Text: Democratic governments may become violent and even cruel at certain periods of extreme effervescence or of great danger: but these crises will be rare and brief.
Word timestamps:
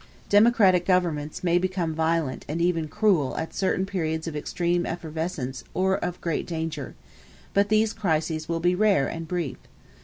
Democratic 0.29 0.83
governments 0.83 1.43
may 1.43 1.59
become 1.59 1.93
violent 1.93 2.43
and 2.49 2.59
even 2.59 2.87
cruel 2.87 3.37
at 3.37 3.53
certain 3.53 3.85
periods 3.85 4.25
of 4.25 4.35
extreme 4.35 4.83
effervescence 4.83 5.63
or 5.75 5.95
of 5.99 6.19
great 6.21 6.47
danger: 6.47 6.95
but 7.53 7.69
these 7.69 7.93
crises 7.93 8.49
will 8.49 8.59
be 8.59 8.73
rare 8.73 9.07
and 9.07 9.27
brief. 9.27 9.57